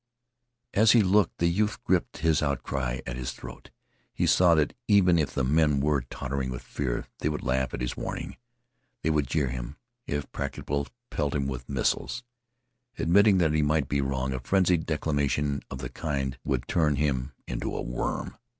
As 0.73 0.93
he 0.93 1.03
looked 1.03 1.37
the 1.37 1.45
youth 1.45 1.83
gripped 1.83 2.17
his 2.17 2.41
outcry 2.41 3.01
at 3.05 3.17
his 3.17 3.33
throat. 3.33 3.69
He 4.11 4.25
saw 4.25 4.55
that 4.55 4.73
even 4.87 5.19
if 5.19 5.35
the 5.35 5.43
men 5.43 5.79
were 5.79 6.01
tottering 6.01 6.49
with 6.49 6.63
fear 6.63 7.05
they 7.19 7.29
would 7.29 7.43
laugh 7.43 7.71
at 7.71 7.81
his 7.81 7.95
warning. 7.95 8.37
They 9.03 9.11
would 9.11 9.27
jeer 9.27 9.49
him, 9.49 9.75
and, 10.07 10.17
if 10.17 10.31
practicable, 10.31 10.87
pelt 11.11 11.35
him 11.35 11.45
with 11.45 11.69
missiles. 11.69 12.23
Admitting 12.97 13.37
that 13.37 13.53
he 13.53 13.61
might 13.61 13.87
be 13.87 14.01
wrong, 14.01 14.33
a 14.33 14.39
frenzied 14.39 14.87
declamation 14.87 15.61
of 15.69 15.77
the 15.77 15.89
kind 15.89 16.39
would 16.43 16.67
turn 16.67 16.95
him 16.95 17.33
into 17.47 17.75
a 17.75 17.83
worm. 17.83 18.37